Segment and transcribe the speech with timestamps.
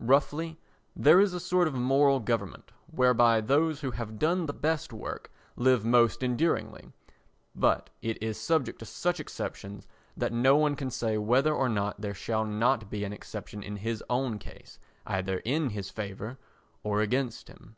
[0.00, 0.58] Roughly,
[0.94, 5.32] there is a sort of moral government whereby those who have done the best work
[5.56, 6.92] live most enduringly,
[7.54, 11.94] but it is subject to such exceptions that no one can say whether or no
[11.98, 16.36] there shall not be an exception in his own case either in his favour
[16.82, 17.76] or against him.